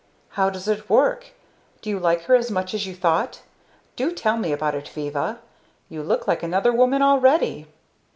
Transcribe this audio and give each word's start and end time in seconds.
"How 0.29 0.49
does 0.49 0.67
it 0.67 0.89
work? 0.89 1.27
Do 1.83 1.87
you 1.91 1.99
like 1.99 2.23
her 2.23 2.33
as 2.33 2.49
much 2.49 2.73
as 2.73 2.87
you 2.87 2.95
thought? 2.95 3.43
Do 3.95 4.11
tell 4.11 4.35
me 4.35 4.51
about 4.51 4.73
it, 4.73 4.89
Viva. 4.89 5.39
You 5.89 6.01
look 6.01 6.27
like 6.27 6.41
another 6.41 6.73
woman 6.73 7.03
already!" 7.03 7.67